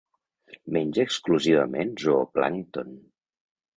Menja 0.77 1.03
exclusivament 1.09 1.93
zooplàncton. 2.05 2.93